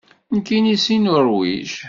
[0.35, 1.67] Nekkini seg Nuṛwij.